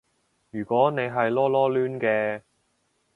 [0.49, 2.41] 如果你係囉囉攣嘅